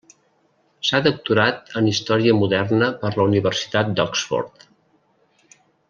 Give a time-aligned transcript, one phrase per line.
[0.87, 4.67] S'ha doctorat en Història Moderna per la Universitat d'Oxford.